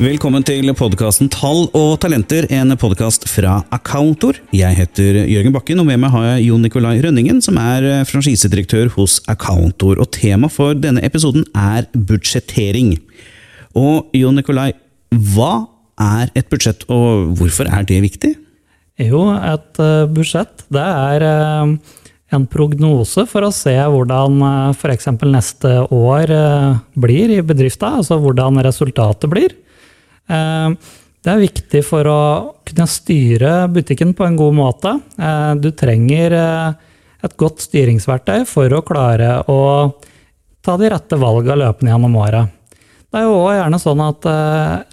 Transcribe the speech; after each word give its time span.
Velkommen 0.00 0.40
til 0.40 0.64
podkasten 0.72 1.28
Tall 1.28 1.66
og 1.76 1.98
talenter, 2.00 2.46
en 2.56 2.72
podkast 2.80 3.26
fra 3.28 3.58
Accountor. 3.68 4.38
Jeg 4.56 4.72
heter 4.78 5.18
Jørgen 5.28 5.52
Bakken, 5.52 5.82
og 5.82 5.90
med 5.90 6.00
meg 6.00 6.14
har 6.14 6.24
jeg 6.24 6.46
Jon 6.46 6.64
Nikolai 6.64 6.94
Rønningen, 7.04 7.42
som 7.44 7.58
er 7.60 7.84
eh, 7.84 8.06
franchisedirektør 8.08 8.88
hos 8.94 9.18
Accountor. 9.28 10.00
Og 10.00 10.08
tema 10.16 10.48
for 10.48 10.72
denne 10.72 11.04
episoden 11.04 11.44
er 11.52 11.84
budsjettering. 11.92 12.94
Og 13.76 14.08
Jon 14.16 14.40
Nikolai, 14.40 14.70
hva 15.12 15.52
er 16.00 16.32
et 16.32 16.48
budsjett, 16.48 16.88
og 16.88 17.36
hvorfor 17.36 17.68
er 17.68 17.84
det 17.84 18.00
viktig? 18.08 18.34
Jo, 19.04 19.26
et 19.36 19.84
uh, 19.84 20.08
budsjett 20.08 20.64
det 20.72 20.90
er 21.12 21.28
uh, 21.28 21.96
en 22.32 22.48
prognose 22.48 23.28
for 23.28 23.44
å 23.44 23.52
se 23.52 23.76
hvordan 23.76 24.40
f.eks. 24.72 25.12
neste 25.28 25.80
år 25.92 26.38
blir 26.96 27.36
i 27.36 27.42
bedrifta, 27.44 27.98
altså 28.00 28.16
hvordan 28.16 28.64
resultatet 28.64 29.28
blir. 29.28 29.60
Eh, 30.28 30.70
det 31.20 31.32
er 31.32 31.42
viktig 31.42 31.82
for 31.84 32.08
å 32.08 32.20
kunne 32.64 32.86
styre 32.88 33.54
butikken 33.72 34.14
på 34.16 34.26
en 34.26 34.38
god 34.38 34.56
måte. 34.56 34.94
Eh, 35.20 35.52
du 35.60 35.70
trenger 35.76 36.36
eh, 36.36 36.78
et 37.26 37.36
godt 37.40 37.64
styringsverktøy 37.66 38.46
for 38.48 38.72
å 38.72 38.84
klare 38.86 39.40
å 39.50 39.60
ta 40.64 40.76
de 40.80 40.88
rette 40.92 41.18
valgene 41.20 41.60
løpende 41.64 41.92
gjennom 41.92 42.16
året. 42.20 42.56
Det 43.10 43.18
er 43.18 43.26
jo 43.26 43.38
også 43.40 43.54
gjerne 43.56 43.78
sånn 43.82 44.00
at 44.04 44.26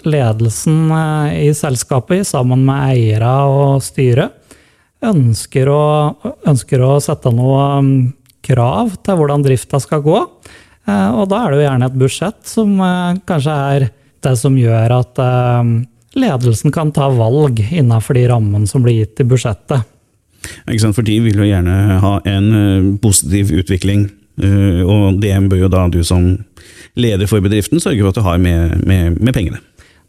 ledelsen 0.10 0.78
i 1.38 1.52
selskapet 1.54 2.26
sammen 2.26 2.64
med 2.66 2.96
eiere 2.96 3.34
og 3.46 3.84
styret 3.86 4.34
ønsker 5.06 5.70
å, 5.70 5.84
ønsker 6.50 6.82
å 6.82 6.96
sette 7.04 7.30
noen 7.30 7.92
krav 8.42 8.96
til 9.06 9.20
hvordan 9.20 9.46
drifta 9.46 9.78
skal 9.84 10.02
gå. 10.02 10.24
Og 10.90 11.24
da 11.30 11.44
er 11.44 11.54
det 11.54 11.60
jo 11.60 11.68
gjerne 11.68 11.92
et 11.92 12.00
budsjett 12.02 12.42
som 12.50 12.74
kanskje 13.30 13.60
er 13.76 13.88
det 14.26 14.34
som 14.40 14.58
gjør 14.58 14.96
at 14.98 15.22
eh, 15.22 15.72
ledelsen 16.18 16.74
kan 16.74 16.92
ta 16.96 17.10
valg 17.14 17.62
innenfor 17.68 18.18
de 18.18 18.28
rammene 18.32 18.70
som 18.70 18.86
blir 18.86 19.02
gitt 19.02 19.24
i 19.24 19.28
budsjettet. 19.28 19.94
For 20.68 21.06
de 21.06 21.18
vil 21.26 21.42
jo 21.42 21.48
gjerne 21.48 22.00
ha 22.04 22.14
en 22.30 22.50
eh, 22.56 22.90
positiv 23.04 23.52
utvikling, 23.56 24.08
eh, 24.42 24.82
og 24.84 25.22
det 25.24 25.36
bør 25.50 25.66
jo 25.66 25.72
da 25.74 25.88
du 25.92 26.04
som 26.08 26.36
leder 26.98 27.30
for 27.30 27.44
bedriften 27.44 27.82
sørge 27.82 28.02
for 28.02 28.14
at 28.14 28.20
du 28.20 28.26
har 28.26 28.42
med, 28.42 28.78
med, 28.88 29.20
med 29.22 29.36
pengene. 29.36 29.62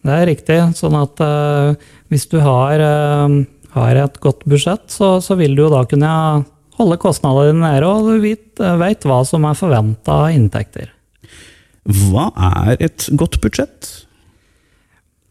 Det 0.06 0.14
er 0.14 0.28
riktig. 0.30 0.58
Sånn 0.78 0.94
at 0.96 1.20
uh, 1.20 1.74
hvis 2.08 2.28
du 2.30 2.38
har, 2.40 2.80
uh, 2.80 3.40
har, 3.74 3.98
et 3.98 4.20
godt 4.22 4.44
budsjett, 4.48 4.86
så, 4.94 5.18
så, 5.24 5.36
vil 5.36 5.56
du 5.58 5.64
jo 5.64 5.72
da 5.72 5.82
kunne 5.90 6.12
holde 6.78 7.00
kostnadene 7.02 7.50
dine 7.50 7.64
nede, 7.66 7.90
og 7.90 8.06
du 8.06 8.22
vet, 8.22 8.62
vet 8.78 9.08
hva 9.08 9.18
som 9.26 9.44
er 9.48 9.58
forventa 9.58 10.20
inntekter. 10.30 10.92
Hva 11.89 12.28
er 12.69 12.83
et 12.84 13.08
godt 13.17 13.39
budsjett? 13.41 13.89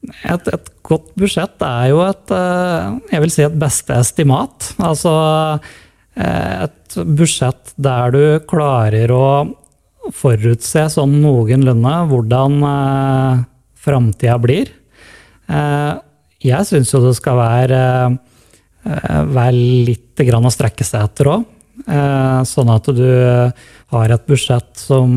Et, 0.07 0.47
et, 0.53 0.69
godt 0.87 1.09
budsjett 1.19 1.63
er 1.65 1.89
jo 1.91 1.99
et 2.05 2.31
eh, 2.33 2.97
jeg 3.11 3.23
vil 3.23 3.33
si 3.33 3.43
et 3.45 3.59
beste 3.59 3.95
estimat. 3.97 4.71
Altså 4.81 5.13
eh, 6.15 6.65
et 6.67 6.97
budsjett 7.17 7.73
der 7.75 8.13
du 8.15 8.23
klarer 8.49 9.11
å 9.13 9.27
forutse 10.15 10.85
sånn 10.93 11.17
noenlunde 11.21 11.95
hvordan 12.11 12.57
eh, 12.71 13.43
framtida 13.87 14.37
blir. 14.41 14.73
Jeg 15.47 16.67
syns 16.67 16.89
jo 16.91 16.99
det 17.05 17.13
skal 17.15 17.37
være, 17.39 17.81
være 18.83 19.53
litt 19.87 20.19
å 20.19 20.51
strekke 20.51 20.83
seg 20.83 21.05
etter 21.07 21.29
òg. 21.31 21.45
Sånn 22.49 22.71
at 22.73 22.89
du 22.91 23.07
har 23.93 24.11
et 24.11 24.25
budsjett 24.27 24.73
som, 24.81 25.15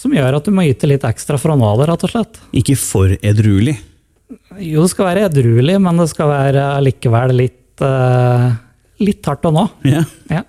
som 0.00 0.14
gjør 0.16 0.38
at 0.38 0.46
du 0.48 0.54
må 0.54 0.64
yte 0.68 0.88
litt 0.88 1.04
ekstra 1.04 1.38
for 1.40 1.52
å 1.52 1.58
nå 1.60 1.70
det, 1.80 1.88
rett 1.90 2.04
og 2.06 2.12
slett. 2.14 2.40
Ikke 2.56 2.76
for 2.80 3.12
edruelig? 3.20 3.76
Jo, 4.60 4.84
det 4.84 4.92
skal 4.92 5.10
være 5.10 5.26
edruelig, 5.28 5.76
men 5.82 6.00
det 6.00 6.08
skal 6.12 6.30
være 6.30 6.68
likevel 6.86 7.34
litt, 7.36 7.82
uh, 7.84 8.48
litt 9.02 9.28
hardt 9.28 9.50
å 9.50 9.52
nå. 9.54 9.66
Ja. 9.88 10.04
ja. 10.30 10.44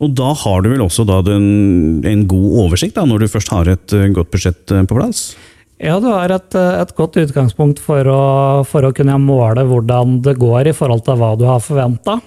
Og 0.00 0.14
da 0.16 0.32
har 0.42 0.64
du 0.64 0.70
vel 0.72 0.82
også 0.82 1.04
den, 1.26 1.46
en 2.08 2.26
god 2.28 2.58
oversikt, 2.64 2.96
da, 2.96 3.04
når 3.08 3.24
du 3.24 3.32
først 3.36 3.52
har 3.54 3.70
et 3.70 3.96
uh, 3.96 4.08
godt 4.16 4.32
budsjett 4.34 4.74
uh, 4.74 4.82
på 4.88 4.98
plass? 4.98 5.24
Ja, 5.80 5.96
du 6.02 6.10
har 6.10 6.32
et, 6.34 6.56
et 6.56 6.90
godt 6.96 7.16
utgangspunkt 7.22 7.78
for 7.80 8.04
å, 8.12 8.22
for 8.68 8.84
å, 8.84 8.92
kunne 8.96 9.16
måle 9.22 9.64
hvordan 9.68 10.18
det 10.26 10.36
går 10.40 10.72
i 10.72 10.76
forhold 10.76 11.06
til 11.06 11.16
hva 11.20 11.30
du 11.40 11.46
har 11.48 11.62
forventa. 11.64 12.18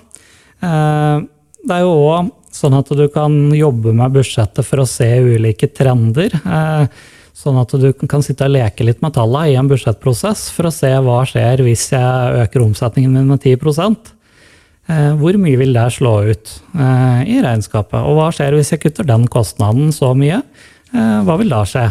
Det 1.64 1.76
er 1.78 1.86
jo 1.86 1.96
òg 2.12 2.32
sånn 2.54 2.76
at 2.78 2.90
du 2.92 3.06
kan 3.12 3.34
jobbe 3.56 3.94
med 3.96 4.14
budsjettet 4.14 4.68
for 4.68 4.84
å 4.84 4.90
se 4.90 5.08
ulike 5.24 5.70
trender. 5.74 6.36
Sånn 7.34 7.58
at 7.58 7.72
du 7.82 7.90
kan 8.06 8.22
sitte 8.24 8.46
og 8.46 8.54
leke 8.54 8.86
litt 8.86 9.02
med 9.02 9.16
tallene 9.16 9.52
i 9.52 9.56
en 9.58 9.70
budsjettprosess 9.72 10.46
for 10.54 10.70
å 10.70 10.74
se 10.74 10.92
hva 11.02 11.24
skjer 11.28 11.64
hvis 11.66 11.88
jeg 11.96 12.44
øker 12.44 12.62
omsetningen 12.62 13.16
min 13.16 13.32
med 13.32 13.42
10 13.42 13.58
eh, 14.86 15.16
Hvor 15.18 15.40
mye 15.42 15.58
vil 15.58 15.74
det 15.74 15.88
slå 15.96 16.14
ut 16.30 16.54
eh, 16.78 17.24
i 17.34 17.42
regnskapet? 17.42 17.98
Og 18.06 18.20
hva 18.20 18.30
skjer 18.36 18.54
hvis 18.54 18.76
jeg 18.76 18.84
kutter 18.84 19.10
den 19.10 19.26
kostnaden 19.28 19.90
så 19.96 20.14
mye? 20.14 20.44
Eh, 20.94 21.20
hva 21.26 21.40
vil 21.42 21.50
da 21.50 21.64
skje? 21.66 21.90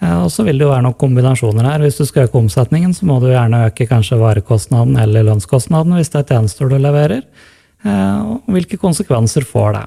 Og 0.00 0.30
så 0.32 0.46
vil 0.46 0.56
det 0.56 0.64
jo 0.64 0.70
være 0.70 0.84
noen 0.86 0.96
kombinasjoner 0.96 1.66
her. 1.68 1.82
Hvis 1.84 1.98
du 2.00 2.06
skal 2.08 2.24
øke 2.24 2.38
omsetningen, 2.40 2.94
så 2.96 3.04
må 3.04 3.18
du 3.20 3.26
gjerne 3.28 3.66
øke 3.66 3.84
kanskje 3.88 4.16
varekostnaden 4.20 4.96
eller 4.96 5.26
lønnskostnaden 5.28 5.98
hvis 5.98 6.08
det 6.12 6.22
er 6.22 6.30
tjenester 6.30 6.70
du 6.72 6.78
leverer. 6.80 7.26
Og 7.84 8.52
hvilke 8.52 8.76
konsekvenser 8.80 9.46
får 9.48 9.72
det? 9.78 9.86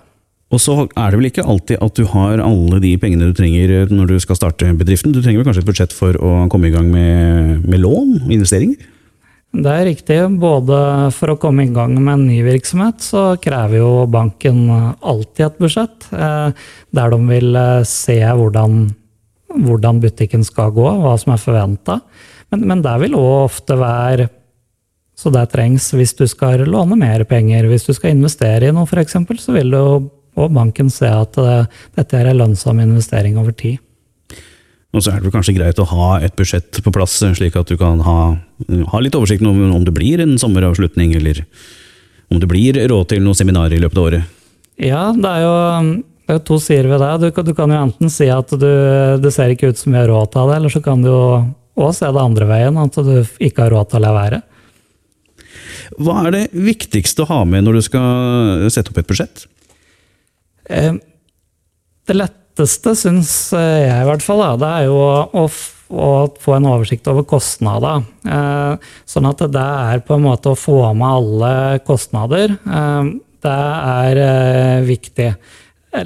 Og 0.53 0.61
så 0.61 0.75
er 0.85 1.09
det 1.09 1.17
vel 1.17 1.29
ikke 1.31 1.45
alltid 1.49 1.81
at 1.81 1.97
du 1.97 2.05
har 2.11 2.41
alle 2.45 2.79
de 2.83 2.93
pengene 3.01 3.31
du 3.31 3.37
trenger 3.37 3.89
når 3.89 4.11
du 4.11 4.17
skal 4.21 4.37
starte 4.37 4.69
bedriften. 4.77 5.13
Du 5.13 5.21
trenger 5.21 5.41
vel 5.41 5.47
kanskje 5.49 5.63
et 5.63 5.69
budsjett 5.69 5.95
for 5.97 6.17
å 6.21 6.33
komme 6.53 6.69
i 6.69 6.73
gang 6.73 6.91
med, 6.93 7.63
med 7.65 7.81
lån 7.81 8.19
og 8.25 8.33
investeringer? 8.33 8.89
Det 9.53 9.69
er 9.69 9.85
riktig. 9.85 10.17
Både 10.41 10.77
for 11.13 11.33
å 11.33 11.39
komme 11.41 11.65
i 11.65 11.73
gang 11.73 11.93
med 11.99 12.13
en 12.15 12.25
ny 12.25 12.39
virksomhet, 12.45 13.01
så 13.05 13.35
krever 13.41 13.81
jo 13.83 14.05
banken 14.09 14.65
alltid 14.97 15.45
et 15.45 15.59
budsjett. 15.61 16.07
Eh, 16.09 16.69
der 16.97 17.13
de 17.13 17.19
vil 17.27 17.57
eh, 17.57 17.85
se 17.85 18.17
hvordan, 18.17 18.79
hvordan 19.53 20.01
butikken 20.01 20.45
skal 20.45 20.73
gå, 20.73 20.87
hva 21.03 21.13
som 21.21 21.35
er 21.35 21.41
forventa. 21.41 21.99
Men, 22.53 22.65
men 22.69 22.81
der 22.85 23.01
vil 23.01 23.17
òg 23.17 23.45
ofte 23.51 23.77
være 23.77 24.29
så 25.23 25.31
det 25.31 25.45
trengs 25.53 25.87
hvis 25.95 26.11
du 26.19 26.25
skal 26.27 26.65
låne 26.67 26.97
mer 26.99 27.23
penger. 27.29 27.69
Hvis 27.71 27.87
du 27.87 27.93
skal 27.95 28.17
investere 28.17 28.67
i 28.67 28.75
noe, 28.75 28.83
f.eks., 28.89 29.15
så 29.39 29.55
vil 29.55 29.71
jo 29.71 29.85
og 30.33 30.53
banken 30.53 30.89
se 30.89 31.05
at 31.05 31.37
uh, 31.37 31.65
dette 31.97 32.17
er 32.17 32.31
en 32.31 32.39
lønnsom 32.39 32.79
investering 32.81 33.37
over 33.37 33.53
tid. 33.53 33.77
Og 34.93 35.01
så 35.01 35.15
er 35.15 35.23
det 35.23 35.31
kanskje 35.33 35.55
greit 35.57 35.79
å 35.81 35.87
ha 35.89 36.07
et 36.21 36.35
budsjett 36.37 36.77
på 36.85 36.93
plass, 36.93 37.15
slik 37.21 37.55
at 37.57 37.69
du 37.69 37.77
kan 37.79 38.01
ha, 38.05 38.17
ha 38.91 39.01
litt 39.01 39.15
oversikt 39.17 39.45
om, 39.45 39.61
om 39.73 39.85
det 39.85 39.93
blir 39.95 40.21
en 40.21 40.35
sommeravslutning, 40.41 41.15
eller 41.17 41.41
om 42.29 42.41
det 42.41 42.49
blir 42.49 42.77
råd 42.89 43.09
til 43.09 43.23
noen 43.25 43.37
seminarer 43.37 43.77
i 43.77 43.81
løpet 43.81 43.99
av 43.99 44.09
året. 44.09 44.35
Ja, 44.81 45.07
det 45.13 45.31
er 45.31 45.45
jo, 45.45 45.55
det 46.29 46.37
er 46.37 46.45
to 46.45 46.59
sider 46.61 46.91
ved 46.91 47.01
det. 47.01 47.11
Du, 47.21 47.41
du, 47.49 47.53
kan 47.57 47.73
jo 47.73 47.81
enten 47.81 48.13
si 48.13 48.29
at 48.33 48.53
du, 48.53 48.69
det 49.21 49.33
ser 49.33 49.53
ikke 49.53 49.73
ut 49.73 49.81
som 49.81 49.93
vi 49.93 50.01
har 50.01 50.09
råd 50.13 50.33
til 50.33 50.49
det, 50.49 50.61
eller 50.61 50.73
så 50.73 50.81
kan 50.85 51.01
du 51.01 51.09
jo 51.09 51.25
òg 51.73 51.93
se 51.97 52.09
det 52.13 52.25
andre 52.29 52.49
veien, 52.49 52.77
at 52.77 52.97
du 53.01 53.15
ikke 53.41 53.65
har 53.65 53.73
råd 53.73 53.89
til 53.89 54.01
å 54.01 54.05
la 54.05 54.13
være. 54.17 54.41
Hva 56.01 56.23
er 56.25 56.35
det 56.35 56.43
viktigste 56.53 57.25
å 57.25 57.29
ha 57.29 57.41
med 57.47 57.65
når 57.65 57.79
du 57.79 57.83
skal 57.85 58.69
sette 58.73 58.93
opp 58.93 59.01
et 59.01 59.09
budsjett? 59.09 59.45
Eh, 60.69 60.95
det 62.07 62.17
letteste, 62.17 62.95
syns 62.99 63.31
jeg 63.55 63.93
i 63.93 64.07
hvert 64.07 64.25
fall, 64.25 64.43
det 64.61 64.69
er 64.69 64.87
jo 64.89 64.99
å, 65.43 65.47
få 65.93 66.55
en 66.55 66.69
oversikt 66.71 67.07
over 67.11 67.25
kostnader. 67.29 68.05
Eh, 68.25 68.93
sånn 69.05 69.29
at 69.29 69.43
det 69.53 69.67
er 69.89 70.05
på 70.05 70.17
en 70.17 70.25
måte 70.25 70.53
å 70.53 70.57
få 70.57 70.79
med 70.97 71.09
alle 71.09 71.51
kostnader. 71.85 72.55
Eh, 72.57 73.11
det 73.43 73.59
er 73.59 74.87
viktig. 74.87 75.29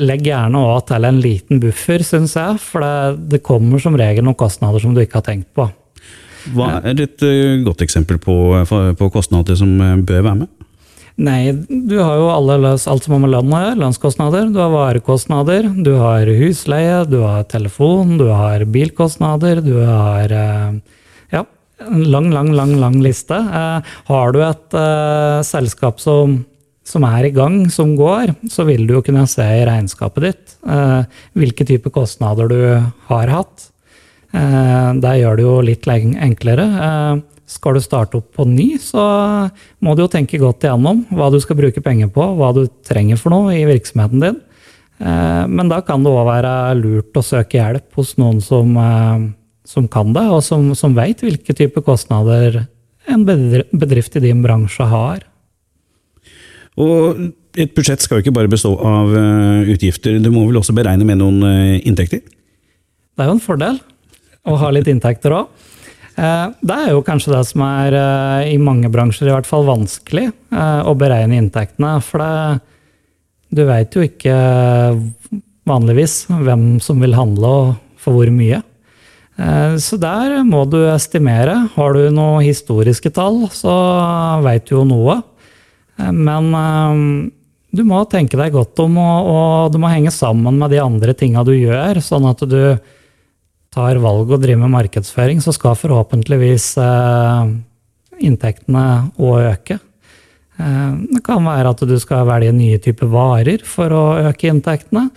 Legg 0.01 0.25
gjerne 0.27 0.59
òg 0.67 0.81
til 0.89 1.07
en 1.07 1.19
liten 1.23 1.62
buffer, 1.63 2.03
syns 2.03 2.33
jeg, 2.35 2.59
for 2.59 2.83
det, 2.83 3.27
det, 3.31 3.44
kommer 3.45 3.79
som 3.79 3.95
regel 3.95 4.25
noen 4.25 4.39
kostnader 4.39 4.83
som 4.83 4.95
du 4.95 5.00
ikke 5.03 5.21
har 5.21 5.27
tenkt 5.29 5.53
på. 5.56 5.69
Hva 6.55 6.77
er 6.79 7.01
et 7.03 7.23
godt 7.65 7.81
eksempel 7.83 8.19
på, 8.21 8.35
på 8.67 9.09
kostnader 9.13 9.57
som 9.59 9.73
bør 9.77 10.21
være 10.21 10.39
med? 10.44 10.53
Nei, 11.17 11.49
du 11.49 11.95
har 11.97 12.13
jo 12.19 12.27
alle, 12.29 12.75
alt 12.77 13.05
som 13.05 13.15
har 13.15 13.21
med 13.23 13.31
lønn 13.33 13.49
å 13.49 13.61
gjøre. 13.63 13.77
Lønnskostnader, 13.81 14.51
du 14.53 14.59
har 14.61 14.69
varekostnader, 14.69 15.71
du 15.81 15.95
har 15.97 16.29
husleie, 16.29 16.99
du 17.09 17.17
har 17.23 17.47
telefon, 17.49 18.19
du 18.19 18.27
har 18.29 18.61
bilkostnader, 18.69 19.63
du 19.65 19.79
har 19.81 20.29
eh, 20.29 20.75
Ja, 21.33 21.41
en 21.88 22.03
lang, 22.13 22.29
lang, 22.35 22.51
lang, 22.53 22.75
lang 22.77 23.00
liste. 23.01 23.33
Eh, 23.33 23.95
har 24.11 24.35
du 24.35 24.43
et 24.45 24.77
uh, 24.77 25.41
selskap 25.41 25.97
som, 26.03 26.38
som, 26.85 27.07
er 27.09 27.31
i 27.31 27.33
gang, 27.33 27.63
som 27.73 27.97
går, 27.97 28.35
så 28.53 28.67
vil 28.69 28.85
du 28.85 29.00
jo 29.00 29.03
kunne 29.09 29.25
se 29.25 29.47
i 29.57 29.65
regnskapet 29.65 30.27
ditt 30.27 30.55
uh, 30.69 31.01
hvilke 31.33 31.65
type 31.65 31.89
kostnader 31.97 32.53
du 32.53 32.61
har 33.09 33.33
hatt. 33.33 33.71
Uh, 34.38 34.94
det 35.01 35.18
gjør 35.18 35.39
det 35.39 35.48
jo 35.48 35.56
litt 35.66 35.89
enklere. 35.89 36.68
Uh, 36.78 37.38
skal 37.48 37.78
du 37.78 37.81
starte 37.81 38.19
opp 38.19 38.34
på 38.36 38.45
ny, 38.48 38.75
så 38.81 39.01
må 39.80 39.95
du 39.95 40.04
jo 40.04 40.12
tenke 40.12 40.39
godt 40.42 40.66
igjennom 40.68 41.06
hva 41.16 41.30
du 41.31 41.39
skal 41.39 41.57
bruke 41.60 41.84
penger 41.84 42.12
på, 42.12 42.25
hva 42.36 42.51
du 42.56 42.66
trenger 42.86 43.19
for 43.19 43.31
noe 43.31 43.56
i 43.56 43.63
virksomheten 43.69 44.24
din. 44.24 44.42
Eh, 45.00 45.44
men 45.48 45.72
da 45.72 45.80
kan 45.86 46.04
det 46.04 46.12
òg 46.12 46.28
være 46.28 46.54
lurt 46.80 47.16
å 47.18 47.24
søke 47.24 47.62
hjelp 47.62 48.00
hos 48.00 48.16
noen 48.19 48.42
som, 48.44 48.75
eh, 48.81 49.25
som 49.68 49.88
kan 49.88 50.12
det, 50.12 50.25
og 50.28 50.44
som, 50.44 50.74
som 50.75 50.95
veit 50.98 51.24
hvilke 51.24 51.56
typer 51.56 51.86
kostnader 51.86 52.66
en 53.07 53.24
bedrift 53.24 54.19
i 54.19 54.25
din 54.28 54.44
bransje 54.44 54.84
har. 54.92 55.24
Og 56.78 57.30
et 57.57 57.72
budsjett 57.78 58.04
skal 58.04 58.19
jo 58.19 58.25
ikke 58.25 58.36
bare 58.36 58.51
bestå 58.51 58.75
av 58.75 59.13
utgifter, 59.72 60.19
du 60.22 60.28
må 60.30 60.44
vel 60.50 60.60
også 60.60 60.75
beregne 60.78 61.07
med 61.07 61.18
noen 61.24 61.80
inntekter? 61.80 62.19
Det 62.22 63.24
er 63.24 63.31
jo 63.31 63.38
en 63.38 63.42
fordel 63.42 63.80
å 64.47 64.55
ha 64.61 64.71
litt 64.73 64.88
inntekter 64.91 65.35
òg. 65.35 65.65
Uh, 66.17 66.49
det 66.65 66.77
er 66.77 66.94
jo 66.95 67.03
kanskje 67.05 67.35
det 67.35 67.44
som 67.45 67.61
er, 67.67 67.97
i 68.49 68.57
mange 68.61 68.89
bransjer 68.94 69.29
i 69.29 69.35
hvert 69.35 69.49
fall, 69.49 69.67
vanskelig 69.67 70.31
å 70.51 70.95
beregne 70.97 71.38
inntektene. 71.38 71.97
For 72.01 72.23
det, 72.23 72.63
du 73.53 73.61
veit 73.67 73.94
jo 73.94 74.05
ikke 74.07 74.38
vanligvis 75.67 76.23
hvem 76.31 76.79
som 76.83 77.03
vil 77.03 77.15
handle 77.17 77.53
og 77.59 77.69
for 78.01 78.17
hvor 78.17 78.31
mye. 78.33 78.63
Så 79.77 79.99
der 80.01 80.39
må 80.47 80.63
du 80.65 80.79
estimere. 80.89 81.67
Har 81.75 81.93
du 81.93 82.07
noen 82.09 82.41
historiske 82.47 83.11
tall, 83.13 83.43
så 83.53 83.75
veit 84.41 84.65
du 84.65 84.79
jo 84.79 84.85
noe. 84.88 85.19
Men 86.01 86.50
du 87.77 87.83
må 87.85 88.00
tenke 88.09 88.39
deg 88.39 88.55
godt 88.55 88.79
om, 88.81 88.97
og, 88.97 89.27
og 89.29 89.73
du 89.73 89.77
må 89.81 89.91
henge 89.91 90.13
sammen 90.13 90.57
med 90.57 90.71
de 90.73 90.81
andre 90.81 91.13
tinga 91.17 91.43
du 91.45 91.53
gjør, 91.53 92.00
sånn 92.01 92.25
at 92.29 92.41
du 92.47 92.61
tar 93.73 93.99
valg 94.03 94.31
og 94.31 94.41
driver 94.43 94.63
med 94.65 94.73
markedsføring, 94.75 95.41
så 95.43 95.53
skal 95.55 95.77
forhåpentligvis 95.79 96.69
eh, 96.81 97.51
inntektene 98.27 98.85
òg 99.17 99.49
øke. 99.51 99.79
Eh, 100.57 100.93
det 101.13 101.23
kan 101.25 101.43
være 101.45 101.73
at 101.75 101.83
du 101.89 101.97
skal 102.01 102.27
velge 102.29 102.55
nye 102.55 102.79
typer 102.83 103.11
varer 103.11 103.65
for 103.67 103.93
å 103.93 104.05
øke 104.31 104.49
inntektene. 104.51 105.09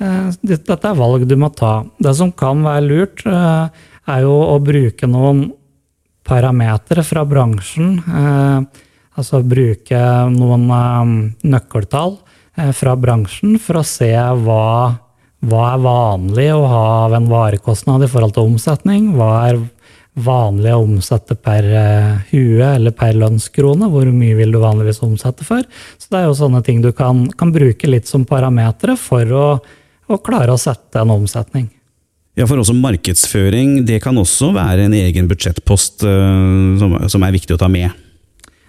Eh, 0.00 0.32
dette 0.42 0.80
er 0.80 0.98
valg 0.98 1.28
du 1.28 1.36
må 1.38 1.52
ta. 1.54 1.82
Det 2.00 2.16
som 2.18 2.32
kan 2.32 2.64
være 2.66 2.88
lurt, 2.88 3.24
eh, 3.26 3.86
er 4.08 4.26
jo 4.26 4.34
å 4.48 4.58
bruke 4.64 5.08
noen 5.10 5.48
parametere 6.28 7.04
fra 7.04 7.24
bransjen. 7.28 7.98
Eh, 8.08 8.84
Altså 9.18 9.40
bruke 9.42 9.98
noen 10.30 10.68
um, 10.70 11.14
nøkkeltall 11.42 12.16
eh, 12.58 12.70
fra 12.76 12.94
bransjen 12.98 13.56
for 13.62 13.80
å 13.80 13.86
se 13.86 14.12
hva, 14.14 14.66
hva 15.46 15.64
er 15.72 15.82
vanlig 15.84 16.48
å 16.50 16.62
ha 16.66 16.84
av 17.06 17.14
en 17.14 17.28
varekostnad 17.30 18.02
i 18.02 18.10
forhold 18.10 18.34
til 18.34 18.48
omsetning. 18.50 19.12
Hva 19.14 19.30
er 19.46 19.60
vanlig 20.18 20.72
å 20.74 20.82
omsette 20.82 21.36
per 21.38 21.68
uh, 21.70 22.16
hue 22.32 22.64
eller 22.66 22.94
per 22.96 23.14
lønnskrone? 23.20 23.86
Hvor 23.92 24.10
mye 24.10 24.34
vil 24.38 24.54
du 24.54 24.58
vanligvis 24.62 24.98
omsette 25.06 25.46
for? 25.46 25.62
Så 25.98 26.10
det 26.10 26.20
er 26.20 26.26
jo 26.26 26.38
sånne 26.40 26.62
ting 26.66 26.82
du 26.82 26.90
kan, 26.96 27.28
kan 27.38 27.54
bruke 27.54 27.90
litt 27.90 28.10
som 28.10 28.26
parametere 28.26 28.98
for 28.98 29.30
å, 29.30 29.46
å 30.10 30.20
klare 30.24 30.56
å 30.56 30.60
sette 30.60 31.04
en 31.04 31.14
omsetning. 31.14 31.70
Ja, 32.38 32.46
for 32.46 32.58
også 32.58 32.74
markedsføring, 32.78 33.80
det 33.86 34.00
kan 34.02 34.18
også 34.18 34.52
være 34.54 34.86
en 34.86 34.94
egen 34.98 35.30
budsjettpost 35.30 36.02
uh, 36.06 36.74
som, 36.82 36.98
som 37.10 37.26
er 37.26 37.38
viktig 37.38 37.54
å 37.54 37.62
ta 37.62 37.70
med. 37.70 37.94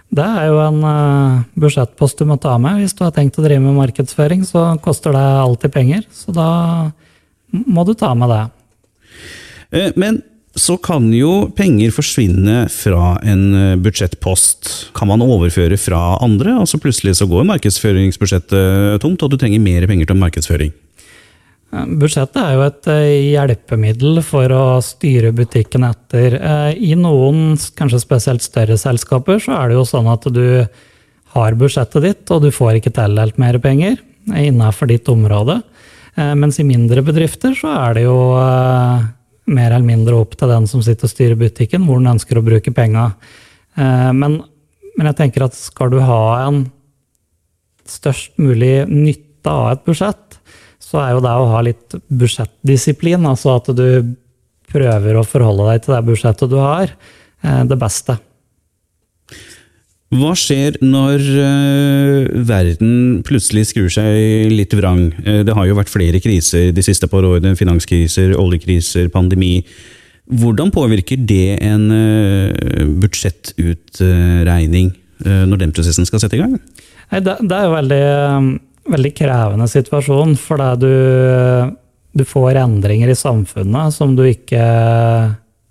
Det 0.09 0.25
er 0.25 0.47
jo 0.49 0.57
en 0.63 0.79
uh, 0.81 1.41
budsjettpost 1.59 2.21
du 2.21 2.25
må 2.29 2.39
ta 2.41 2.55
med. 2.61 2.81
Hvis 2.81 2.95
du 2.97 3.03
har 3.05 3.13
tenkt 3.13 3.37
å 3.37 3.45
drive 3.45 3.61
med 3.61 3.77
markedsføring, 3.77 4.41
så 4.47 4.71
koster 4.81 5.13
det 5.13 5.25
alltid 5.43 5.73
penger. 5.75 6.07
Så 6.09 6.33
da 6.33 6.49
må 7.51 7.85
du 7.85 7.93
ta 7.97 8.15
med 8.17 8.33
det. 8.33 8.41
Eh, 9.69 9.93
men 9.99 10.21
så 10.57 10.75
kan 10.81 11.05
jo 11.13 11.47
penger 11.55 11.93
forsvinne 11.93 12.63
fra 12.73 13.13
en 13.21 13.43
eh, 13.53 13.77
budsjettpost. 13.79 14.91
Kan 14.97 15.11
man 15.11 15.23
overføre 15.23 15.77
fra 15.77 16.17
andre? 16.25 16.57
Altså 16.57 16.81
plutselig 16.81 17.19
så 17.19 17.29
går 17.29 17.45
markedsføringsbudsjettet 17.51 19.01
tomt, 19.03 19.21
og 19.21 19.31
du 19.31 19.37
trenger 19.37 19.61
mer 19.61 19.85
penger 19.89 20.09
til 20.09 20.19
markedsføring. 20.19 20.73
Budsjettet 21.69 22.37
er 22.41 22.55
jo 22.55 22.61
et 22.65 22.87
eh, 22.89 23.31
hjelpemiddel 23.35 24.23
for 24.25 24.49
å 24.49 24.79
styre 24.81 25.29
butikken 25.37 25.85
etter. 25.85 26.33
Eh, 26.39 26.69
I 26.89 26.95
noen, 26.97 27.53
kanskje 27.77 28.01
spesielt 28.01 28.41
større 28.41 28.77
selskaper, 28.79 29.37
så 29.43 29.53
er 29.53 29.69
det 29.69 29.77
jo 29.77 29.85
sånn 29.85 30.09
at 30.09 30.25
du 30.33 30.65
har 31.35 31.57
budsjettet 31.59 32.07
ditt, 32.07 32.23
og 32.33 32.41
du 32.41 32.49
får 32.53 32.79
ikke 32.79 32.95
tildelt 32.95 33.37
mer 33.41 33.59
penger 33.61 33.99
innenfor 34.33 34.89
ditt 34.89 35.11
område. 35.13 35.59
Eh, 36.15 36.33
mens 36.41 36.57
i 36.57 36.65
mindre 36.65 37.05
bedrifter 37.05 37.53
så 37.57 37.75
er 37.75 37.99
det 37.99 38.07
jo 38.07 38.17
mer 39.49 39.69
eller 39.69 39.85
mindre 39.85 40.17
opp 40.17 40.33
til 40.39 40.49
den 40.49 40.65
som 40.69 40.81
sitter 40.85 41.05
og 41.05 41.13
styrer 41.13 41.37
butikken, 41.37 41.85
hvor 41.85 42.01
den 42.01 42.15
ønsker 42.15 42.37
å 42.37 42.45
bruke 42.45 42.73
penga. 42.73 43.11
Men, 43.77 44.35
men 44.93 45.09
jeg 45.09 45.17
tenker 45.17 45.45
at 45.45 45.57
skal 45.57 45.89
du 45.89 45.97
ha 46.05 46.21
en 46.43 46.59
størst 47.89 48.37
mulig 48.41 48.83
nytte 48.89 49.49
av 49.49 49.71
et 49.71 49.85
budsjett, 49.87 50.38
så 50.89 51.03
er 51.03 51.13
jo 51.13 51.21
det 51.21 51.35
å 51.37 51.49
ha 51.51 51.61
litt 51.65 51.97
budsjettdisiplin, 52.09 53.27
altså 53.29 53.59
at 53.59 53.69
du 53.77 54.15
prøver 54.69 55.19
å 55.19 55.27
forholde 55.27 55.67
deg 55.69 55.85
til 55.85 55.95
det 55.95 56.01
budsjettet 56.07 56.51
du 56.51 56.57
har, 56.61 56.91
eh, 57.43 57.63
det 57.69 57.77
beste. 57.81 58.17
Hva 60.09 60.31
skjer 60.33 60.79
når 60.81 61.21
uh, 61.21 62.43
verden 62.49 63.19
plutselig 63.21 63.67
skrur 63.69 63.91
seg 63.93 64.49
litt 64.49 64.73
vrang? 64.73 65.11
Uh, 65.21 65.43
det 65.45 65.53
har 65.53 65.67
jo 65.69 65.77
vært 65.77 65.91
flere 65.93 66.21
kriser 66.23 66.71
de 66.73 66.85
siste 66.85 67.05
par 67.11 67.27
årene. 67.27 67.53
Finanskriser, 67.57 68.33
oljekriser, 68.33 69.11
pandemi. 69.13 69.59
Hvordan 70.29 70.73
påvirker 70.73 71.21
det 71.29 71.59
en 71.65 71.87
budsjettutregning 73.01 74.91
når 75.25 75.61
den 75.63 75.71
prosessen 75.73 76.05
skal 76.05 76.21
sette 76.21 76.37
i 76.37 76.41
gang? 76.43 76.53
Det, 77.09 77.33
er 77.49 77.63
jo 77.65 77.73
veldig 77.73 78.03
veldig 78.89 79.11
krevende 79.17 79.67
situasjon, 79.69 80.35
fordi 80.39 80.69
du, 80.81 81.75
du 82.17 82.25
får 82.27 82.61
endringer 82.63 83.11
i 83.11 83.17
samfunnet 83.17 83.95
som 83.95 84.15
du 84.17 84.25
ikke 84.27 84.63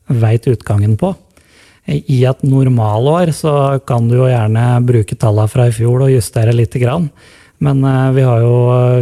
veit 0.09 0.47
utgangen 0.49 0.97
på. 1.01 1.13
I 1.89 2.21
et 2.29 2.43
normalår 2.45 3.33
så 3.33 3.53
kan 3.89 4.11
du 4.11 4.19
jo 4.19 4.29
gjerne 4.29 4.65
bruke 4.85 5.17
tallene 5.17 5.49
fra 5.49 5.69
i 5.71 5.73
fjor 5.73 6.05
og 6.05 6.13
justere 6.13 6.53
grann. 6.77 7.09
Men 7.59 7.83
eh, 7.85 8.11
vi 8.15 8.23
har 8.23 8.43
jo 8.45 8.57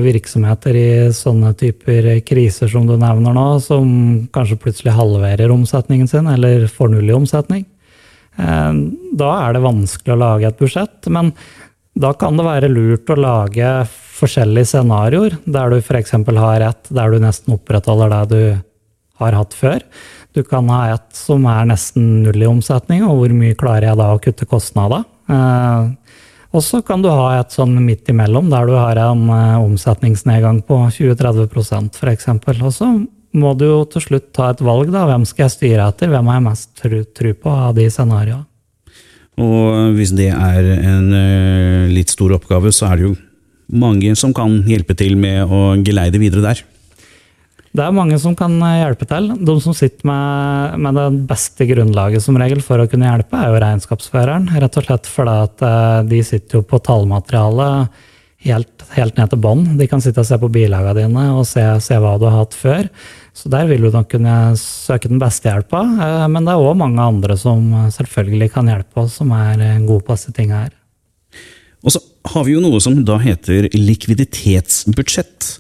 virksomheter 0.05 0.77
i 0.79 0.91
sånne 1.13 1.53
typer 1.59 2.21
kriser 2.25 2.71
som 2.73 2.87
du 2.89 2.95
nevner 2.97 3.35
nå, 3.37 3.47
som 3.61 3.89
kanskje 4.33 4.61
plutselig 4.63 4.95
halverer 4.97 5.53
omsetningen 5.53 6.09
sin, 6.09 6.27
eller 6.31 6.69
får 6.71 6.95
null 6.95 7.11
i 7.11 7.17
omsetning. 7.17 7.67
Eh, 8.39 8.73
da 9.19 9.31
er 9.43 9.57
det 9.57 9.67
vanskelig 9.67 10.15
å 10.15 10.21
lage 10.23 10.49
et 10.49 10.63
budsjett. 10.63 11.11
Men 11.13 11.35
da 11.97 12.15
kan 12.17 12.39
det 12.39 12.47
være 12.47 12.73
lurt 12.73 13.13
å 13.13 13.19
lage 13.19 13.75
forskjellige 14.17 14.73
scenarioer, 14.73 15.37
der 15.45 15.73
du 15.73 15.81
f.eks. 15.81 16.15
har 16.41 16.65
et 16.71 16.89
der 16.89 17.13
du 17.13 17.21
nesten 17.23 17.57
opprettholder 17.57 18.15
det 18.15 18.23
du 18.31 18.63
har 19.21 19.37
hatt 19.37 19.57
før. 19.57 19.83
Du 20.37 20.43
kan 20.45 20.69
ha 20.69 20.83
et 20.95 21.07
som 21.17 21.47
er 21.49 21.69
nesten 21.71 22.23
null 22.25 22.43
i 22.43 22.49
omsetning, 22.49 23.05
og 23.07 23.21
hvor 23.21 23.37
mye 23.37 23.57
klarer 23.57 23.91
jeg 23.91 24.01
da 24.01 24.11
å 24.13 24.21
kutte 24.23 24.49
kostnader? 24.49 25.07
Eh, 25.33 25.93
og 26.57 26.65
så 26.65 26.83
kan 26.85 27.03
du 27.05 27.09
ha 27.11 27.39
et 27.41 27.53
sånn 27.53 27.75
midt 27.85 28.09
imellom, 28.13 28.51
der 28.53 28.69
du 28.69 28.75
har 28.77 29.01
en 29.01 29.25
eh, 29.33 29.55
omsetningsnedgang 29.65 30.63
på 30.69 30.83
20-30 30.99 31.49
f.eks. 31.97 32.29
Og 32.61 32.75
så 32.75 32.91
må 33.37 33.55
du 33.57 33.67
jo 33.69 33.81
til 33.93 34.05
slutt 34.05 34.29
ta 34.37 34.51
et 34.53 34.61
valg, 34.65 34.93
da. 34.93 35.07
Hvem 35.09 35.25
skal 35.29 35.47
jeg 35.47 35.57
styre 35.57 35.89
etter? 35.89 36.13
Hvem 36.13 36.29
har 36.29 36.39
jeg 36.39 36.47
mest 36.51 36.85
tro 37.17 37.33
på 37.41 37.57
av 37.57 37.75
de 37.77 37.89
scenarioene? 37.93 38.47
Og 39.37 39.97
hvis 39.99 40.15
det 40.17 40.31
er 40.33 40.69
en 40.81 41.11
litt 41.93 42.09
stor 42.09 42.33
oppgave, 42.39 42.71
så 42.73 42.87
er 42.89 42.97
det 42.97 43.05
jo 43.05 43.17
mange 43.73 44.15
som 44.19 44.33
kan 44.37 44.61
hjelpe 44.69 44.97
til 44.99 45.17
med 45.19 45.51
å 45.51 45.77
geleide 45.85 46.21
videre 46.23 46.45
der? 46.45 46.65
Det 47.77 47.85
er 47.85 47.93
mange 47.93 48.17
som 48.21 48.33
kan 48.39 48.55
hjelpe 48.57 49.05
til. 49.09 49.29
De 49.37 49.55
som 49.61 49.75
sitter 49.77 50.09
med, 50.09 50.79
med 50.81 50.97
det 50.97 51.07
beste 51.29 51.67
grunnlaget 51.69 52.25
som 52.25 52.39
regel 52.41 52.63
for 52.65 52.81
å 52.81 52.89
kunne 52.89 53.09
hjelpe, 53.11 53.37
er 53.37 53.53
jo 53.53 53.61
regnskapsføreren. 53.61 54.49
Rett 54.63 54.79
og 54.81 54.87
slett 54.87 55.11
fordi 55.11 55.35
at 55.45 55.65
eh, 55.67 55.99
de 56.09 56.23
sitter 56.25 56.61
jo 56.61 56.67
på 56.69 56.81
tallmaterialet 56.87 57.99
helt, 58.47 58.87
helt 58.97 59.21
ned 59.21 59.33
til 59.33 59.43
bånn. 59.45 59.67
De 59.77 59.91
kan 59.91 60.01
sitte 60.01 60.23
og 60.23 60.29
se 60.29 60.39
på 60.41 60.51
bilagene 60.55 60.97
dine 61.03 61.27
og 61.35 61.45
se, 61.49 61.67
se, 61.85 62.01
hva 62.01 62.15
du 62.21 62.29
har 62.31 62.39
hatt 62.39 62.57
før. 62.57 62.89
Så 63.37 63.53
der 63.53 63.69
vil 63.69 63.85
du 63.85 63.91
nok 63.93 64.09
kunne 64.15 64.39
søke 64.61 65.13
den 65.13 65.21
beste 65.21 65.51
hjelpa. 65.51 65.85
Eh, 65.85 66.27
men 66.33 66.49
det 66.49 66.57
er 66.57 66.65
òg 66.65 66.81
mange 66.81 67.11
andre 67.13 67.37
som 67.41 67.69
selvfølgelig 67.99 68.55
kan 68.57 68.73
hjelpe 68.73 69.05
oss, 69.05 69.19
som 69.21 69.37
er 69.37 69.67
gode 69.85 70.07
på 70.07 70.17
disse 70.17 70.33
tinga 70.33 70.65
her. 70.65 70.77
Og 71.85 71.93
så 71.93 72.01
har 72.33 72.47
vi 72.47 72.57
jo 72.57 72.63
noe 72.65 72.81
som 72.83 72.99
da 73.07 73.19
heter 73.23 73.69
likviditetsbudsjett. 73.75 75.53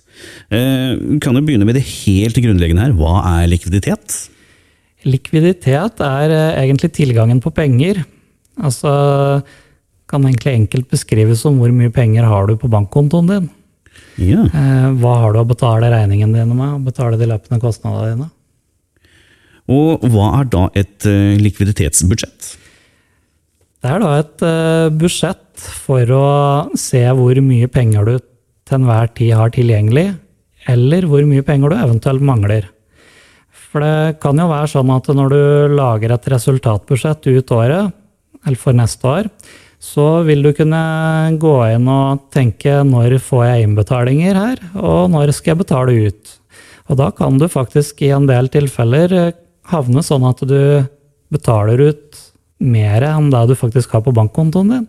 Vi 0.50 1.18
kan 1.22 1.36
du 1.36 1.42
begynne 1.44 1.66
med 1.68 1.76
det 1.78 1.84
helt 1.84 2.38
grunnleggende 2.40 2.86
her. 2.86 2.96
Hva 2.96 3.20
er 3.36 3.50
likviditet? 3.50 4.16
Likviditet 5.06 6.02
er 6.02 6.34
eh, 6.34 6.62
egentlig 6.64 6.90
tilgangen 6.96 7.40
på 7.42 7.52
penger. 7.54 8.02
Altså 8.56 8.90
kan 10.10 10.24
egentlig 10.24 10.54
enkelt 10.54 10.88
beskrives 10.90 11.42
som 11.42 11.58
hvor 11.60 11.72
mye 11.74 11.92
penger 11.94 12.26
har 12.26 12.46
du 12.48 12.56
på 12.58 12.70
bankkontoen 12.70 13.30
din. 13.30 13.48
Ja. 14.22 14.46
Eh, 14.46 14.88
hva 15.02 15.16
har 15.22 15.34
du 15.34 15.42
å 15.42 15.48
betale 15.48 15.90
regningene 15.92 16.40
dine 16.40 16.56
med, 16.56 16.78
og 16.78 16.86
betale 16.88 17.18
de 17.20 17.28
løpende 17.30 17.62
kostnadene 17.62 18.14
dine? 18.14 18.30
Og 19.66 20.06
hva 20.14 20.30
er 20.38 20.46
da 20.46 20.68
et 20.78 21.06
likviditetsbudsjett? 21.42 22.52
Det 23.82 23.90
er 23.90 24.02
da 24.02 24.12
et 24.20 24.44
uh, 24.46 24.86
for 25.60 26.12
å 26.12 26.28
se 26.78 27.02
hvor 27.16 27.38
mye 27.44 27.68
penger 27.72 28.08
du 28.08 28.14
til 28.66 28.78
enhver 28.80 29.12
tid 29.14 29.34
har 29.38 29.52
tilgjengelig, 29.54 30.08
eller 30.66 31.06
hvor 31.06 31.22
mye 31.28 31.44
penger 31.46 31.72
du 31.72 31.76
eventuelt 31.78 32.24
mangler. 32.26 32.66
For 33.52 33.84
det 33.84 34.18
kan 34.22 34.38
jo 34.40 34.48
være 34.50 34.70
sånn 34.72 34.90
at 34.94 35.10
når 35.12 35.32
du 35.34 35.76
lager 35.76 36.14
et 36.14 36.28
resultatbudsjett 36.32 37.28
ut 37.28 37.54
året, 37.54 37.94
eller 38.46 38.60
for 38.60 38.76
neste 38.76 39.10
år, 39.10 39.30
så 39.82 40.22
vil 40.26 40.42
du 40.42 40.52
kunne 40.56 40.80
gå 41.40 41.54
inn 41.74 41.86
og 41.92 42.26
tenke 42.34 42.80
når 42.86 43.18
får 43.22 43.44
jeg 43.46 43.66
innbetalinger 43.66 44.38
her, 44.38 44.62
og 44.80 45.10
når 45.12 45.34
skal 45.36 45.52
jeg 45.52 45.62
betale 45.62 45.96
ut. 46.08 46.36
Og 46.86 47.00
da 47.00 47.10
kan 47.14 47.38
du 47.38 47.48
faktisk 47.50 48.02
i 48.06 48.12
en 48.14 48.28
del 48.30 48.48
tilfeller 48.52 49.34
havne 49.70 50.02
sånn 50.06 50.26
at 50.28 50.42
du 50.46 50.86
betaler 51.32 51.82
ut 51.90 52.20
mer 52.62 53.04
enn 53.04 53.30
det 53.32 53.42
du 53.50 53.56
faktisk 53.58 53.92
har 53.96 54.04
på 54.06 54.14
bankkontoen 54.16 54.72
din. 54.72 54.86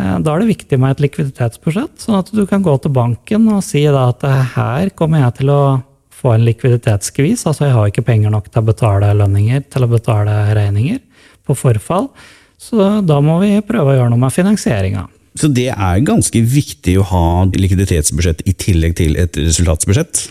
Eh, 0.00 0.18
da 0.24 0.34
er 0.34 0.42
det 0.42 0.52
viktig 0.52 0.78
med 0.80 0.96
et 0.96 1.06
likviditetsbudsjett, 1.06 1.96
sånn 2.00 2.20
at 2.20 2.30
du 2.32 2.44
kan 2.48 2.64
gå 2.64 2.76
til 2.80 2.94
banken 2.94 3.48
og 3.52 3.64
si 3.66 3.84
at 3.88 4.24
her 4.56 4.92
kommer 4.96 5.26
jeg 5.26 5.40
til 5.42 5.52
å 5.52 5.62
få 6.22 6.36
en 6.36 6.46
likviditetsskvis. 6.46 7.46
Altså 7.48 7.68
jeg 7.68 7.76
har 7.76 7.90
ikke 7.90 8.06
penger 8.06 8.32
nok 8.32 8.48
til 8.50 8.62
å 8.62 8.68
betale 8.70 9.10
lønninger, 9.18 9.64
til 9.72 9.86
å 9.86 9.90
betale 9.90 10.36
regninger 10.56 11.02
på 11.46 11.56
forfall. 11.58 12.08
Så 12.62 13.02
da 13.02 13.18
må 13.24 13.40
vi 13.42 13.56
prøve 13.66 13.92
å 13.92 13.98
gjøre 13.98 14.12
noe 14.12 14.22
med 14.22 14.34
finansieringa. 14.34 15.08
Så 15.38 15.48
det 15.48 15.70
er 15.72 16.04
ganske 16.04 16.42
viktig 16.44 16.98
å 17.00 17.08
ha 17.08 17.24
likviditetsbudsjett 17.56 18.44
i 18.48 18.52
tillegg 18.52 18.96
til 19.00 19.16
et 19.20 19.36
resultatsbudsjett? 19.40 20.26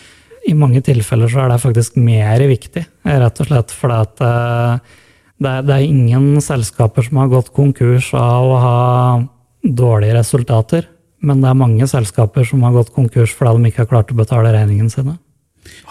I 0.49 0.53
mange 0.57 0.81
tilfeller 0.85 1.29
så 1.29 1.43
er 1.43 1.51
det 1.51 1.61
faktisk 1.61 1.97
mer 2.01 2.41
viktig, 2.49 2.83
rett 3.05 3.41
og 3.41 3.49
slett 3.49 3.73
fordi 3.77 3.97
at 4.05 4.23
eh, 4.25 4.95
det 5.41 5.51
er, 5.51 5.65
det 5.65 5.75
er 5.75 5.85
ingen 5.85 6.41
selskaper 6.41 7.05
som 7.05 7.19
har 7.21 7.29
gått 7.33 7.51
konkurs 7.53 8.11
av 8.17 8.49
å 8.49 8.61
ha 8.61 8.79
dårlige 9.63 10.17
resultater. 10.17 10.87
Men 11.21 11.43
det 11.43 11.51
er 11.51 11.59
mange 11.59 11.87
selskaper 11.89 12.47
som 12.47 12.63
har 12.65 12.73
gått 12.75 12.95
konkurs 12.95 13.33
fordi 13.37 13.59
de 13.59 13.71
ikke 13.71 13.85
har 13.85 13.91
klart 13.91 14.13
å 14.13 14.17
betale 14.17 14.53
regningene 14.55 14.93
sine. 14.93 15.19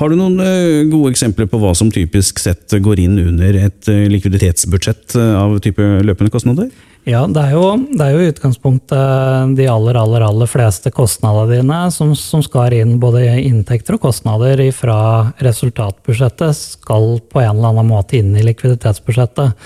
Har 0.00 0.10
du 0.10 0.16
noen 0.18 0.40
eh, 0.42 0.82
gode 0.90 1.12
eksempler 1.12 1.46
på 1.50 1.60
hva 1.62 1.70
som 1.78 1.90
typisk 1.94 2.40
sett 2.42 2.74
går 2.82 3.02
inn 3.04 3.18
under 3.22 3.58
et 3.60 3.90
eh, 3.90 4.06
likviditetsbudsjett 4.10 5.14
eh, 5.18 5.34
av 5.38 5.58
type 5.62 5.84
løpende 6.06 6.32
kostnader? 6.34 6.70
Ja, 7.08 7.22
det 7.30 7.40
er 7.40 7.54
jo, 7.54 7.62
det 7.96 8.04
er 8.04 8.12
jo 8.12 8.24
i 8.24 8.30
utgangspunktet 8.32 9.54
de 9.56 9.68
aller, 9.72 9.96
aller, 9.96 10.24
aller 10.26 10.50
fleste 10.50 10.92
kostnadene 10.92 11.60
dine 11.60 11.78
som, 11.94 12.10
som 12.18 12.42
skal 12.44 12.74
inn 12.76 12.98
både 13.00 13.22
inntekter 13.40 13.96
og 13.96 14.02
kostnader 14.04 14.60
fra 14.76 14.98
resultatbudsjettet, 15.40 16.58
skal 16.76 17.14
på 17.30 17.40
en 17.40 17.54
eller 17.54 17.70
annen 17.72 17.88
måte 17.88 18.18
inn 18.20 18.34
i 18.36 18.44
likviditetsbudsjettet. 18.50 19.56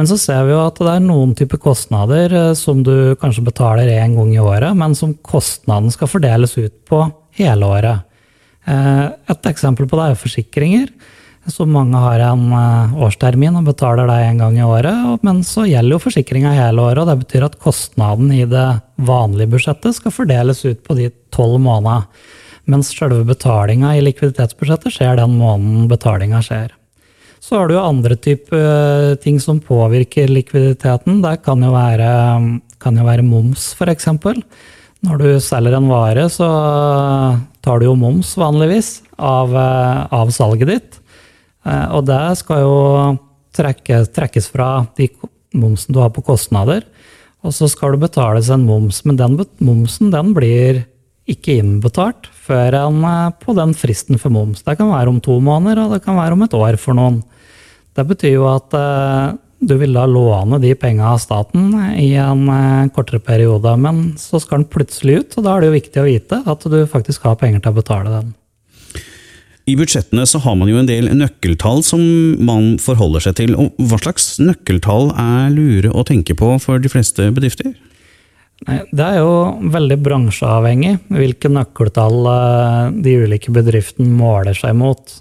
Men 0.00 0.08
så 0.08 0.16
ser 0.16 0.46
vi 0.48 0.54
jo 0.54 0.62
at 0.64 0.78
det 0.80 0.92
er 0.94 1.02
noen 1.04 1.34
typer 1.36 1.60
kostnader 1.60 2.32
eh, 2.32 2.52
som 2.56 2.78
du 2.80 3.12
kanskje 3.20 3.44
betaler 3.44 3.90
én 3.98 4.14
gang 4.16 4.30
i 4.32 4.40
året, 4.40 4.72
men 4.72 4.94
som 4.96 5.12
kostnaden 5.20 5.92
skal 5.92 6.08
fordeles 6.08 6.56
ut 6.56 6.72
på 6.88 7.02
hele 7.36 7.68
året. 7.68 8.06
Eh, 8.64 9.02
et 9.28 9.50
eksempel 9.50 9.84
på 9.90 10.00
det 10.00 10.06
er 10.08 10.22
forsikringer. 10.22 10.88
Så 11.52 11.68
mange 11.68 12.00
har 12.00 12.24
en 12.30 12.46
eh, 12.48 12.96
årstermin 13.04 13.60
og 13.60 13.68
betaler 13.68 14.08
det 14.08 14.16
én 14.30 14.40
gang 14.40 14.56
i 14.56 14.64
året. 14.64 15.20
Men 15.26 15.44
så 15.44 15.68
gjelder 15.68 15.98
jo 15.98 16.02
forsikringa 16.06 16.56
hele 16.56 16.80
året, 16.80 17.04
og 17.04 17.12
det 17.12 17.20
betyr 17.26 17.50
at 17.50 17.60
kostnaden 17.60 18.32
i 18.32 18.46
det 18.48 18.66
vanlige 19.04 19.52
budsjettet 19.52 20.00
skal 20.00 20.16
fordeles 20.16 20.64
ut 20.64 20.80
på 20.80 20.96
de 20.96 21.12
tolv 21.28 21.60
månedene. 21.60 22.08
Mens 22.72 22.96
selve 22.96 23.20
betalinga 23.28 23.92
i 23.98 24.04
likviditetsbudsjettet 24.08 24.96
skjer 24.96 25.20
den 25.20 25.36
måneden 25.36 25.90
betalinga 25.92 26.40
skjer. 26.40 26.72
Så 27.40 27.56
har 27.56 27.70
du 27.70 27.78
andre 27.80 28.16
typer 28.20 28.60
eh, 28.60 29.14
ting 29.22 29.40
som 29.40 29.62
påvirker 29.64 30.28
likviditeten. 30.28 31.22
Det 31.24 31.38
kan 31.44 31.62
jo 31.64 31.72
være, 31.72 32.10
kan 32.82 33.00
jo 33.00 33.06
være 33.06 33.24
moms, 33.24 33.70
f.eks. 33.78 34.10
Når 35.00 35.22
du 35.22 35.28
selger 35.40 35.78
en 35.78 35.88
vare, 35.88 36.26
så 36.28 36.48
tar 37.64 37.80
du 37.80 37.88
jo 37.88 37.96
moms 37.96 38.34
vanligvis 38.36 38.98
av, 39.16 39.56
eh, 39.56 40.02
av 40.20 40.32
salget 40.36 40.68
ditt. 40.68 41.00
Eh, 41.64 41.86
og 41.96 42.04
det 42.10 42.20
skal 42.42 42.64
jo 42.66 42.76
trekke, 43.56 44.04
trekkes 44.12 44.50
fra 44.52 44.70
de 45.00 45.08
momsen 45.56 45.96
du 45.96 46.02
har 46.04 46.12
på 46.12 46.24
kostnader. 46.28 46.84
Og 47.40 47.56
så 47.56 47.70
skal 47.72 47.96
det 47.96 48.04
betales 48.04 48.50
en 48.52 48.66
moms, 48.68 49.00
men 49.08 49.16
den 49.16 49.40
momsen 49.64 50.12
den 50.12 50.34
blir 50.36 50.84
ikke 51.30 51.58
innbetalt 51.60 52.28
før 52.46 52.76
enn 52.80 53.04
på 53.42 53.54
den 53.58 53.74
fristen 53.78 54.18
for 54.20 54.34
moms. 54.34 54.64
Det 54.66 54.76
kan 54.78 54.90
være 54.90 55.12
om 55.12 55.20
to 55.22 55.38
måneder, 55.44 55.84
og 55.84 55.94
det 55.94 56.02
kan 56.04 56.18
være 56.18 56.36
om 56.36 56.42
et 56.46 56.56
år 56.56 56.78
for 56.80 56.98
noen. 56.98 57.20
Det 57.96 58.06
betyr 58.06 58.36
jo 58.36 58.48
at 58.50 58.74
eh, 58.78 59.38
du 59.60 59.74
vil 59.76 59.92
da 59.92 60.06
låne 60.08 60.60
de 60.62 60.72
penga 60.78 61.12
av 61.12 61.20
staten 61.20 61.74
i 62.00 62.12
en 62.16 62.46
eh, 62.48 62.90
kortere 62.94 63.20
periode, 63.20 63.74
men 63.76 64.14
så 64.20 64.40
skal 64.40 64.62
den 64.62 64.70
plutselig 64.72 65.18
ut, 65.20 65.36
og 65.36 65.46
da 65.46 65.54
er 65.54 65.62
det 65.62 65.70
jo 65.70 65.78
viktig 65.78 66.02
å 66.02 66.06
vite 66.08 66.42
at 66.48 66.68
du 66.72 66.78
faktisk 66.88 67.26
har 67.28 67.38
penger 67.40 67.64
til 67.64 67.74
å 67.74 67.80
betale 67.80 68.14
den. 68.14 68.30
I 69.68 69.76
budsjettene 69.78 70.24
så 70.26 70.40
har 70.42 70.56
man 70.58 70.70
jo 70.70 70.80
en 70.80 70.88
del 70.88 71.10
nøkkeltall 71.14 71.84
som 71.86 72.00
man 72.42 72.72
forholder 72.82 73.22
seg 73.22 73.36
til. 73.38 73.52
og 73.54 73.76
Hva 73.78 74.00
slags 74.00 74.32
nøkkeltall 74.42 75.12
er 75.12 75.52
lure 75.54 75.92
å 75.92 76.02
tenke 76.08 76.34
på 76.34 76.54
for 76.64 76.82
de 76.82 76.90
fleste 76.90 77.28
bedrifter? 77.36 77.76
Det 78.68 79.04
er 79.04 79.22
jo 79.22 79.34
veldig 79.72 79.96
bransjeavhengig 80.04 80.98
hvilke 81.08 81.48
nøkkeltall 81.48 82.18
eh, 82.28 82.82
de 83.06 83.14
ulike 83.24 83.54
bedriftene 83.56 84.12
måler 84.12 84.56
seg 84.58 84.76
mot. 84.76 85.14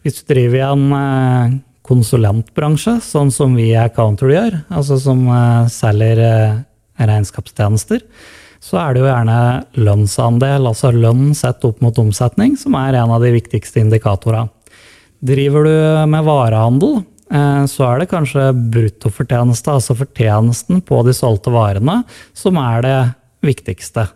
Hvis 0.00 0.22
du 0.22 0.30
driver 0.32 0.56
i 0.56 0.64
en 0.64 0.84
eh, 0.96 1.56
konsulentbransje, 1.84 2.96
sånn 3.04 3.32
som 3.34 3.56
vi 3.58 3.70
i 3.74 3.88
Counter 3.92 4.32
gjør, 4.32 4.60
altså 4.72 4.96
som 5.02 5.26
eh, 5.28 5.66
selger 5.72 6.22
eh, 6.24 6.54
regnskapstjenester, 7.00 8.00
så 8.60 8.78
er 8.80 8.94
det 8.94 9.02
jo 9.02 9.08
gjerne 9.08 9.40
lønnsandel, 9.80 10.68
altså 10.68 10.92
lønn 10.92 11.34
sett 11.36 11.64
opp 11.68 11.80
mot 11.84 11.96
omsetning, 12.00 12.56
som 12.60 12.76
er 12.80 12.96
en 13.00 13.12
av 13.12 13.24
de 13.24 13.32
viktigste 13.34 13.80
indikatorene. 13.84 14.48
Driver 15.20 15.66
du 15.68 15.74
med 16.08 16.24
varehandel, 16.24 17.00
så 17.30 17.84
er 17.86 18.00
det 18.00 18.08
kanskje 18.10 18.48
bruttofortjeneste, 18.74 19.70
altså 19.70 19.94
fortjenesten 19.94 20.80
på 20.82 20.98
de 21.06 21.12
solgte 21.14 21.52
varene, 21.54 22.00
som 22.34 22.58
er 22.58 22.82
det 22.82 22.96
viktigste. 23.46 24.08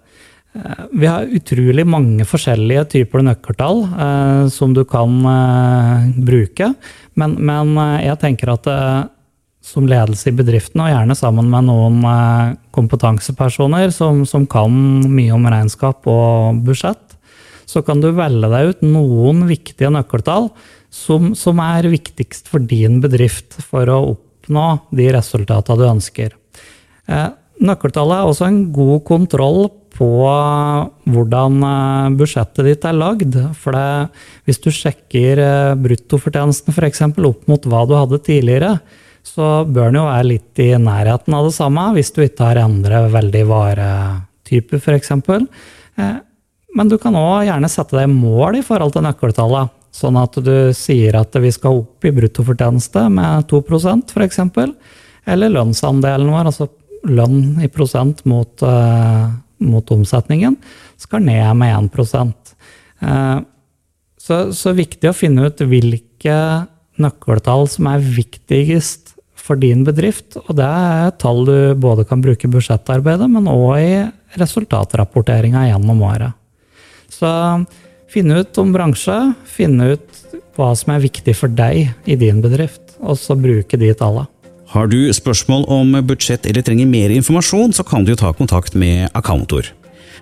Eh, 0.54 0.84
vi 0.92 1.06
har 1.10 1.30
utrolig 1.34 1.86
mange 1.86 2.26
forskjellige 2.28 2.84
typer 2.92 3.24
nøkkeltall 3.26 3.82
eh, 3.84 4.44
som 4.54 4.74
du 4.76 4.84
kan 4.86 5.16
eh, 5.30 6.04
bruke. 6.26 6.70
Men, 7.18 7.36
men 7.40 7.74
eh, 7.80 8.04
jeg 8.08 8.20
tenker 8.22 8.54
at 8.54 8.70
eh, 8.70 9.00
som 9.64 9.88
ledelse 9.88 10.28
i 10.28 10.36
bedriften, 10.36 10.82
og 10.84 10.92
gjerne 10.92 11.16
sammen 11.18 11.48
med 11.50 11.66
noen 11.70 11.98
eh, 12.06 12.54
kompetansepersoner 12.76 13.90
som, 13.94 14.22
som, 14.28 14.46
kan 14.46 14.70
mye 15.08 15.34
om 15.34 15.48
regnskap 15.50 16.06
og 16.10 16.62
budsjett, 16.66 17.02
så 17.64 17.80
kan 17.82 18.02
du 18.02 18.10
velge 18.14 18.50
deg 18.52 18.74
ut 18.74 18.82
noen 18.86 19.46
viktige 19.48 19.90
nøkkeltall 19.90 20.50
som, 20.94 21.32
som 21.34 21.58
er 21.64 21.90
viktigst 21.90 22.50
for 22.50 22.62
din 22.62 23.00
bedrift 23.02 23.58
for 23.66 23.90
å 23.90 24.00
oppnå 24.14 24.66
de 24.94 25.08
resultatene 25.16 25.80
du 25.80 25.88
ønsker. 25.88 26.36
Nøkkeltallet 27.62 28.18
er 28.18 28.28
også 28.28 28.46
en 28.48 28.60
god 28.74 29.02
kontroll 29.06 29.66
på 29.94 30.08
hvordan 31.14 31.60
eh, 31.68 32.08
budsjettet 32.18 32.66
ditt 32.66 32.86
er 32.88 32.98
lagd. 32.98 33.36
For 33.60 33.76
det, 33.76 34.10
hvis 34.48 34.60
du 34.64 34.70
sjekker 34.74 35.40
eh, 35.42 35.76
bruttofortjenesten 35.78 36.74
f.eks. 36.74 37.04
opp 37.14 37.46
mot 37.50 37.70
hva 37.70 37.84
du 37.86 37.94
hadde 37.96 38.22
tidligere, 38.26 38.74
så 39.24 39.62
bør 39.64 39.88
den 39.88 40.00
jo 40.00 40.08
være 40.08 40.28
litt 40.32 40.60
i 40.60 40.72
nærheten 40.76 41.36
av 41.36 41.46
det 41.48 41.54
samme, 41.56 41.86
hvis 41.96 42.12
du 42.12 42.20
ikke 42.26 42.50
har 42.50 42.60
endret 42.66 43.14
veldig 43.14 43.44
varetype 43.48 44.82
f.eks. 44.82 45.14
Eh, 45.14 46.18
men 46.74 46.90
du 46.90 46.98
kan 46.98 47.14
òg 47.14 47.46
gjerne 47.46 47.70
sette 47.70 48.00
deg 48.00 48.10
mål 48.10 48.58
i 48.58 48.66
forhold 48.66 48.96
til 48.96 49.06
nøkkeltallet. 49.06 49.70
Sånn 49.94 50.18
at 50.18 50.34
du 50.42 50.72
sier 50.74 51.14
at 51.20 51.36
vi 51.38 51.52
skal 51.54 51.84
opp 51.84 52.04
i 52.06 52.12
bruttofortjeneste 52.14 53.06
med 53.14 53.46
2% 53.50 54.10
f.eks. 54.10 54.40
Eller 55.30 55.52
lønnsandelen 55.54 56.32
vår, 56.34 56.50
altså 56.50 56.68
lønn 57.06 57.62
i 57.62 57.70
prosent 57.70 58.24
mot 58.28 58.64
mot 59.64 59.90
omsetningen, 59.94 60.56
skal 61.00 61.24
ned 61.24 61.56
med 61.58 61.74
1 61.94 62.34
uh, 63.04 63.40
så, 64.18 64.38
så 64.56 64.74
viktig 64.76 65.10
å 65.10 65.16
finne 65.16 65.48
ut 65.48 65.60
hvilke 65.60 66.36
nøkkeltall 67.00 67.66
som 67.68 67.90
er 67.90 68.04
viktigst 68.04 69.14
for 69.44 69.60
din 69.60 69.82
bedrift. 69.84 70.38
Og 70.46 70.54
det 70.56 70.66
er 70.66 71.16
tall 71.20 71.42
du 71.44 71.56
både 71.76 72.06
kan 72.08 72.22
bruke 72.24 72.48
i 72.48 72.52
budsjettarbeidet, 72.52 73.28
men 73.28 73.50
òg 73.50 73.74
i 73.82 74.38
resultatrapporteringa 74.40 75.66
gjennom 75.68 76.00
året. 76.06 76.32
Så 77.12 77.28
finne 78.14 78.42
ut 78.42 78.58
om 78.62 78.72
bransje, 78.74 79.16
finne 79.48 79.94
ut 79.94 80.22
hva 80.54 80.70
som 80.78 80.94
er 80.94 81.02
viktig 81.02 81.34
for 81.36 81.50
deg 81.50 81.90
i 82.06 82.16
din 82.18 82.40
bedrift, 82.44 82.96
og 83.02 83.18
så 83.18 83.36
bruke 83.38 83.78
de 83.80 83.90
tallene. 83.98 84.28
Har 84.74 84.88
du 84.90 85.12
spørsmål 85.14 85.68
om 85.70 85.92
budsjett 86.06 86.46
eller 86.50 86.64
trenger 86.66 86.88
mer 86.90 87.12
informasjon, 87.14 87.74
så 87.74 87.84
kan 87.86 88.06
du 88.06 88.14
ta 88.18 88.32
kontakt 88.34 88.74
med 88.74 89.06
Accountor. 89.14 89.68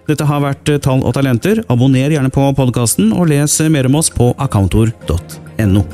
Dette 0.09 0.27
har 0.29 0.43
vært 0.43 0.69
Tall 0.83 1.05
og 1.07 1.15
talenter. 1.17 1.63
Abonner 1.73 2.13
gjerne 2.13 2.33
på 2.33 2.49
podkasten, 2.59 3.15
og 3.17 3.31
les 3.33 3.61
mer 3.73 3.89
om 3.89 4.01
oss 4.03 4.11
på 4.13 4.33
accountor.no. 4.37 5.87